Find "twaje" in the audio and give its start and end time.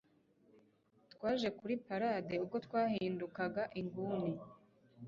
1.13-1.47